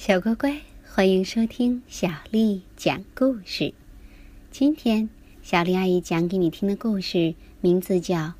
[0.00, 3.74] 小乖乖，欢迎收听小丽讲故事。
[4.50, 5.10] 今天，
[5.42, 8.16] 小丽阿姨讲给你听的故事名字叫《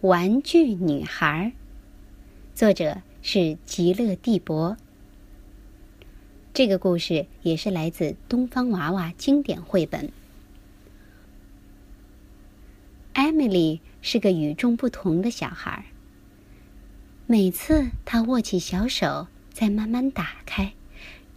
[0.00, 1.52] 玩具女孩》，
[2.58, 4.78] 作者是吉乐蒂博。
[6.54, 10.10] 这个故事也是来自《东方娃娃》经典绘本。
[13.12, 15.84] 艾米丽是个与众不同的小孩。
[17.26, 20.72] 每次她握起小手，再慢慢打开。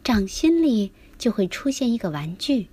[0.10, 2.66] 掌心里就会出现一个玩具，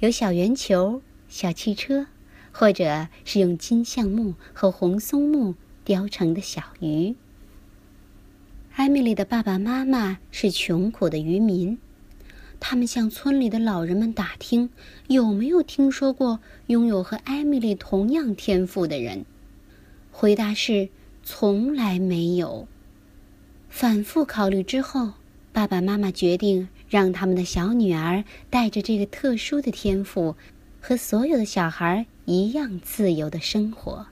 [0.00, 2.06] 有小圆球、小汽车，
[2.52, 5.54] 或者是用金橡木和红松木
[5.86, 7.14] 雕成的小鱼。
[8.74, 11.78] 艾米丽的爸爸妈妈是穷苦的渔民，
[12.60, 14.68] 他们向村里的老人们打听
[15.08, 19.24] 有没有听说过拥有和艾米丽同样天赋的人，
[20.12, 20.90] 回答是
[21.22, 22.68] 从来没有。
[23.70, 25.14] 反复考虑之后。
[25.54, 30.34] 爸爸妈妈决定让他们的小女儿带着这个特殊的天赋，
[30.80, 34.04] 和所有的小孩一样自由的生活。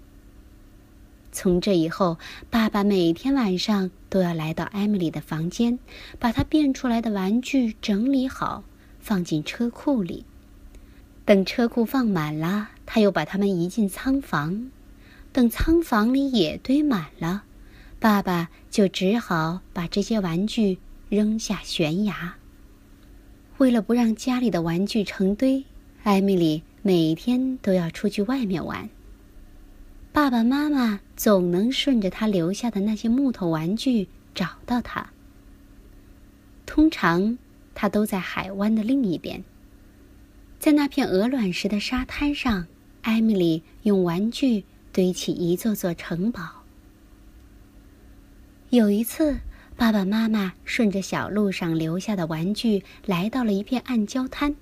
[1.33, 2.16] 从这以后，
[2.48, 5.81] 爸爸每天晚上都要来到艾米丽的房间，
[6.20, 8.62] 把她变出来的玩具整理好，
[9.00, 10.25] 放进车库里。
[11.25, 14.70] 等车库放满了，他又把它们移进仓房。
[15.33, 17.42] 等仓房里也堆满了，
[17.98, 20.78] 爸爸就只好把这些玩具。
[21.12, 22.36] 扔下悬崖。
[23.58, 25.62] 为了不让家里的玩具成堆，
[26.04, 28.88] 艾米丽每天都要出去外面玩。
[30.10, 35.06] 爸爸妈妈总能顺着他留下的那些木头玩具找到他。
[36.64, 37.36] 通常，
[37.74, 39.44] 他都在海湾的另一边。
[40.58, 42.66] 在那片鹅卵石的沙滩上，
[43.02, 46.64] 艾米丽用玩具堆起一座座城堡。
[48.70, 49.36] 有一次。
[49.83, 54.55] 爸爸妈妈顺着小路上留下的玩具来到了一片暗礁滩，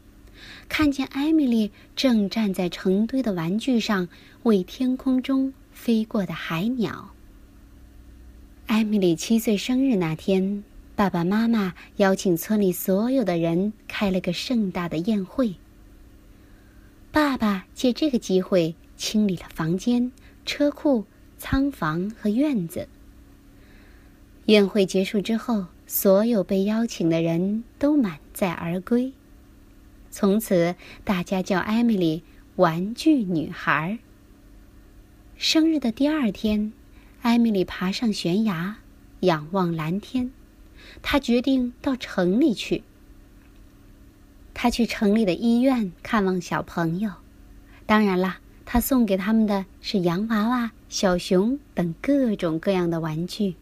[0.67, 4.09] 看见艾米丽正站在成堆的玩具上
[4.45, 7.11] 喂天空中飞过的海鸟。
[8.67, 10.65] 艾米丽七岁生日那天，
[10.97, 15.55] 爸爸妈妈邀请村里所有的人开了个盛大的宴会。
[17.13, 20.11] 爸爸借这个机会清理了房间、
[20.47, 21.05] 车库、
[21.37, 22.89] 仓房和院子。
[24.51, 29.13] 宴会结束之后，所有被邀请的人都满载而归。
[30.11, 30.75] 从此，
[31.05, 32.25] 大家叫艾米丽
[32.57, 34.01] “玩具女孩”。
[35.39, 36.73] 生日的第二天，
[37.23, 38.79] 艾米丽爬上悬崖，
[39.21, 40.33] 仰望蓝天。
[41.01, 42.83] 她决定到城里去。
[44.53, 47.13] 她去城里的医院看望小朋友，
[47.87, 53.55] 当然啦，她送给他们的是洋娃娃、小熊等各种各样的玩具。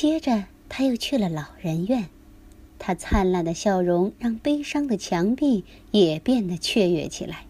[0.00, 2.08] 接着，他又去了老人院，
[2.78, 7.44] 他灿烂的笑容让悲伤的墙壁也变得雀跃起来。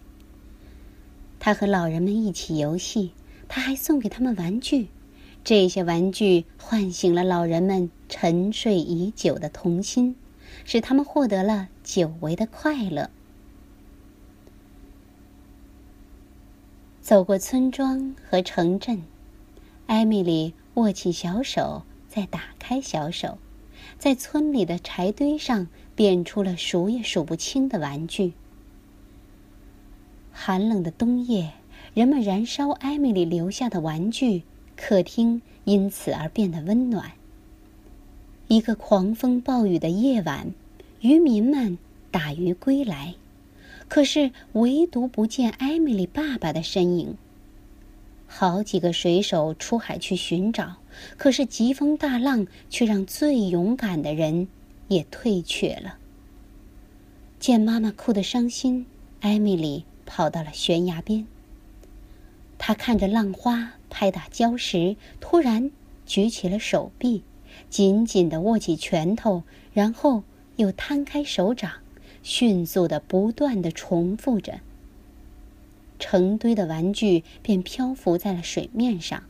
[1.39, 3.13] 他和老人们一起游戏，
[3.47, 4.89] 他还送给他们玩具，
[5.45, 10.17] 这些玩具唤醒了老人们沉睡已久的童心，
[10.65, 13.09] 使他们获得了久违的快乐。
[16.99, 19.03] 走过村庄和城镇，
[19.87, 21.83] 艾米丽握起小手。
[22.13, 23.37] 再打开小手，
[23.97, 28.33] 在村里的柴堆上变出了数也数不清的玩具。
[30.33, 31.53] 寒冷的冬夜，
[31.93, 34.43] 人们燃烧艾米丽留下的玩具，
[34.75, 37.13] 客厅因此而变得温暖。
[38.49, 40.51] 一个狂风暴雨的夜晚，
[40.99, 41.77] 渔民们
[42.11, 43.15] 打鱼归来，
[43.87, 47.15] 可是唯独不见艾米丽爸爸的身影。
[48.27, 50.75] 好几个水手出海去寻找，
[51.17, 54.47] 可是疾风大浪却让最勇敢的人
[54.87, 55.97] 也退却了。
[57.39, 58.85] 见妈妈哭得伤心，
[59.21, 61.25] 艾米丽跑到了悬崖边。
[62.57, 65.71] 她看着浪花拍打礁石，突然
[66.05, 67.23] 举起了手臂，
[67.69, 69.43] 紧紧地握起拳头，
[69.73, 70.23] 然后
[70.57, 71.71] 又摊开手掌，
[72.21, 74.59] 迅速地、不断地重复着。
[75.97, 79.23] 成堆的玩具便漂浮在了水面上。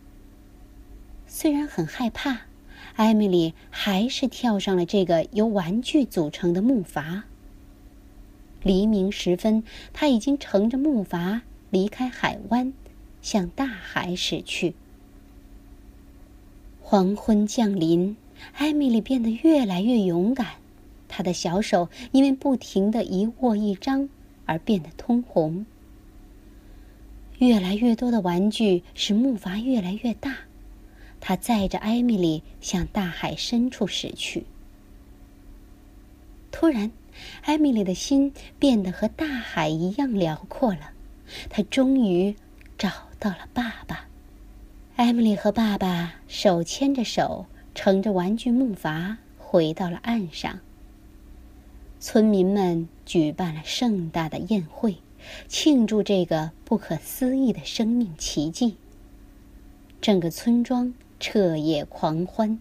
[1.34, 2.42] 虽然很害怕，
[2.98, 7.22] 艾米丽还是跳上了这个由玩具组成的木筏。
[8.62, 9.64] 黎明时分，
[9.94, 11.40] 他已经乘着木筏
[11.70, 12.74] 离开海湾，
[13.22, 14.76] 向大海驶去。
[16.82, 18.18] 黄昏降临，
[18.58, 20.48] 艾米丽变得越来越勇敢，
[21.08, 24.10] 她的小手因为不停的一握一张
[24.46, 25.66] 而变得通红。
[27.38, 30.36] 越来越多的玩具使木筏越来越大，
[31.22, 34.46] 他载着艾米丽向大海深处驶去。
[36.52, 36.92] 突然，
[37.44, 40.92] 艾米丽的心变得和大海一样辽阔了。
[41.50, 42.36] 她终于
[42.78, 42.90] 找
[43.20, 44.08] 到了爸爸。
[44.98, 50.60] 艾米丽和爸爸手牵着手，乘着玩具木筏回到了岸上。
[52.00, 54.98] 村民们举办了盛大的宴会，
[55.48, 58.76] 庆祝这个不可思议的生命奇迹。
[60.02, 62.58] 整个村庄彻夜狂欢。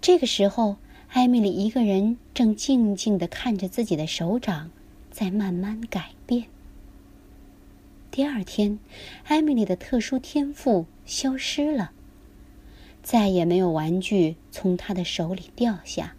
[0.00, 0.76] 这个时候，
[1.06, 4.72] 艾米丽一个人正静静的看着自己的手掌
[5.08, 6.46] 在慢慢改变。
[8.10, 8.80] 第二天，
[9.24, 11.92] 艾米丽的特殊天赋消失了，
[13.04, 16.16] 再也没有玩具从她的手里掉下。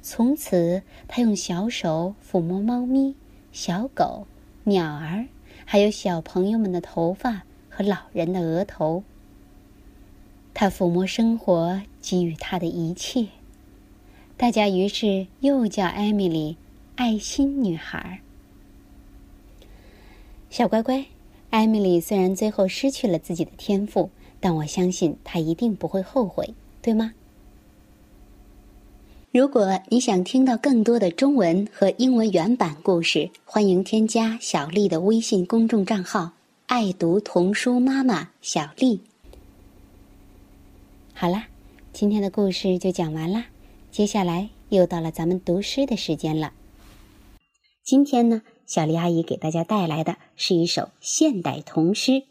[0.00, 3.14] 从此，她用小手抚摸猫咪、
[3.52, 4.26] 小狗、
[4.64, 5.26] 鸟儿，
[5.66, 9.02] 还有小朋友们的头发和老人的额头。
[10.52, 13.28] 他抚摸生活给予他的一切。
[14.36, 16.56] 大家于是又叫艾米丽
[16.96, 18.20] “爱心女孩”。
[20.50, 21.06] 小乖乖，
[21.50, 27.12] 艾米丽虽然最后失去了自己的天赋，但我相信她一定不会后悔，对吗？
[29.30, 36.32] 如果你想听到更多的中文和英文原版故事，欢迎添加小丽的微信公众账号
[36.70, 39.02] “爱读童书妈妈小丽”。
[41.12, 41.48] 好啦，
[41.92, 43.46] 今天的故事就讲完啦，
[43.90, 46.52] 接下来又到了咱们读诗的时间了。
[47.82, 48.42] 今天呢？
[48.66, 52.22] 小丽阿姨给大家带来的是一首现代童诗，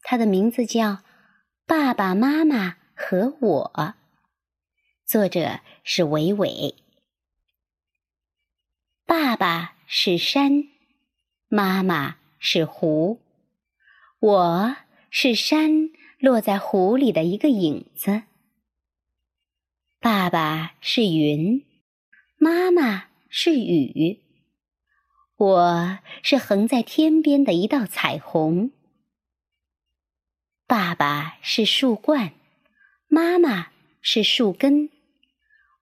[0.00, 0.92] 它的名字叫
[1.66, 3.70] 《爸爸妈妈和我》，
[5.04, 6.74] 作者是伟伟。
[9.04, 10.64] 爸爸是山，
[11.48, 13.20] 妈妈是湖，
[14.22, 14.76] 我
[15.10, 15.90] 是山
[16.20, 18.22] 落在湖里的一个影子。
[19.98, 21.64] 爸爸是云，
[22.36, 24.20] 妈妈是雨。
[25.34, 28.70] 我是横在天边的一道彩虹。
[30.68, 32.32] 爸爸是树冠，
[33.08, 34.88] 妈妈是树根，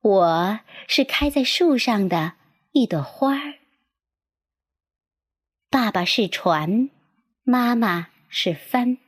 [0.00, 2.36] 我是开在树上的
[2.72, 3.58] 一朵花儿。
[5.68, 6.88] 爸爸是船，
[7.42, 8.98] 妈妈是帆，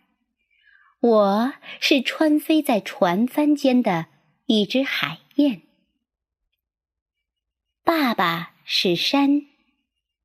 [1.01, 4.09] 我是穿飞在船帆间的
[4.47, 5.63] 一只海燕。
[7.85, 9.47] 爸爸是山。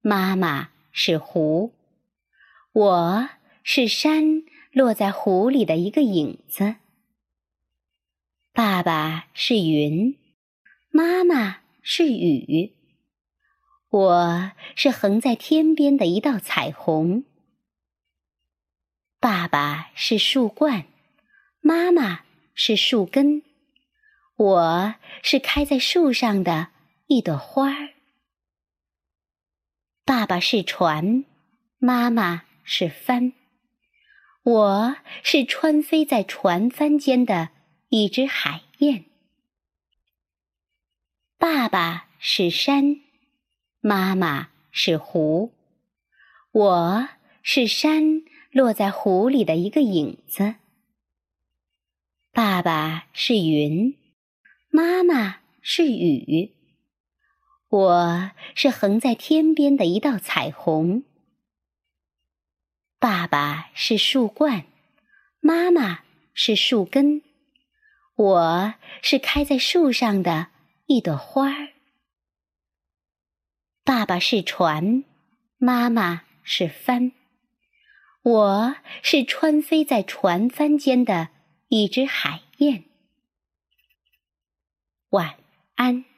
[0.02, 1.74] 妈妈是湖，
[2.72, 3.30] 我
[3.62, 6.78] 是山落在湖里的一个影子。
[8.54, 10.18] 爸爸是云，
[10.90, 12.74] 妈妈是雨，
[13.90, 17.26] 我是横在天边的一道彩虹。
[19.38, 20.88] 爸爸是树冠，
[21.62, 22.22] 妈妈
[22.56, 23.44] 是树根，
[24.36, 26.70] 我是开在树上的
[27.06, 27.90] 一朵花儿。
[30.04, 31.24] 爸爸是船，
[31.78, 33.34] 妈妈是帆，
[34.42, 37.50] 我是穿飞在船帆间的
[37.90, 39.06] 一只海燕。
[41.38, 43.02] 爸爸是山，
[43.82, 45.54] 妈妈是湖，
[46.52, 47.10] 我
[47.44, 48.24] 是山
[48.58, 50.56] 落在湖里的一个影子。
[52.32, 53.96] 爸爸是云，
[54.70, 56.56] 妈妈是雨。
[57.70, 61.04] 我是横在天边的一道彩虹。
[62.98, 64.66] 爸爸是树冠，
[65.40, 66.00] 妈妈
[66.34, 67.22] 是树根，
[68.16, 68.74] 我
[69.04, 70.48] 是开在树上的
[70.88, 71.74] 一朵花儿。
[73.84, 75.04] 爸爸是船，
[75.60, 77.12] 妈妈是帆，
[78.28, 81.30] 我是穿飞在船帆间的
[81.70, 82.84] 一只海燕。
[85.12, 85.38] 晚
[85.76, 86.17] 安。